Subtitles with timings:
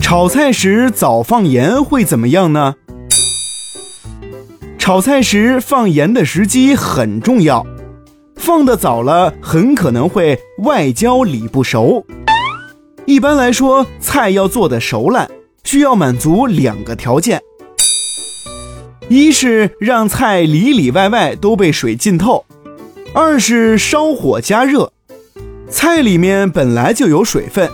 [0.00, 2.76] 炒菜时早放盐会怎么样呢？
[4.78, 7.66] 炒菜时放盐的时机很重要，
[8.36, 12.06] 放的早了很可能会外焦里不熟。
[13.06, 15.28] 一般来说，菜要做的熟烂，
[15.64, 17.42] 需要满足两个条件：
[19.08, 22.44] 一是让菜里里外外都被水浸透；
[23.14, 24.92] 二是烧火加热。
[25.76, 27.68] 菜里面本来就有水分，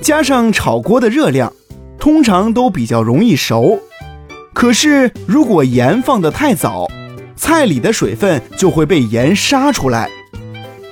[0.00, 1.52] 加上炒锅的热量，
[1.98, 3.78] 通常都比较容易熟。
[4.54, 6.90] 可是，如果盐放得太早，
[7.36, 10.08] 菜里的水分就会被盐杀出来。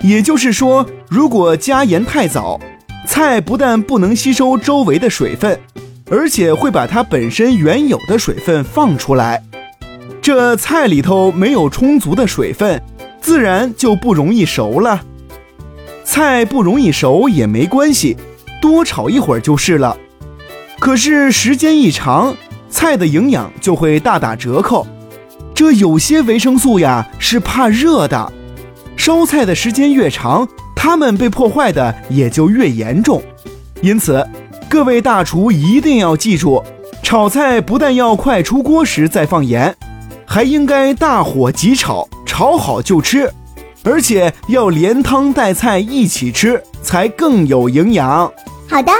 [0.03, 2.61] 也就是说，如果加盐太早，
[3.09, 5.59] 菜不但不能吸收周围的水分，
[6.11, 9.43] 而且会把它本身原有的水分放出来。
[10.21, 12.81] 这菜里头没有充足的水分，
[13.23, 15.03] 自然就不容易熟了。
[16.13, 18.15] 菜不容易熟也没关系，
[18.61, 19.97] 多炒一会儿就是了。
[20.79, 22.37] 可是时间一长，
[22.69, 24.87] 菜的营养就会大打折扣，
[25.55, 28.31] 这有些维生素呀是怕热的，
[28.95, 33.23] 烧菜的时间越长，它们被破坏的也就越严重。
[33.81, 34.23] 因此，
[34.69, 36.63] 各位大厨一定要记住，
[37.03, 39.75] 炒菜不但要快出锅时再放盐，
[40.27, 43.33] 还应该大火急炒，炒好就吃，
[43.85, 48.33] 而且要连汤带菜一起吃，才更有营养。
[48.69, 48.93] 好的。